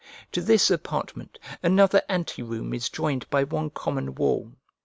To 0.31 0.41
this 0.41 0.71
apartment 0.71 1.37
another 1.61 2.01
anteroom 2.09 2.73
is 2.73 2.89
joined 2.89 3.29
by 3.29 3.43
one 3.43 3.69
common 3.69 4.15
wall. 4.15 4.53